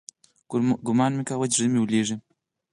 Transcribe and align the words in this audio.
ګومان 0.87 1.11
مې 1.17 1.23
کاوه 1.27 1.45
چې 1.51 1.55
زړه 1.59 1.67
مې 1.71 1.79
ويلېږي. 1.81 2.15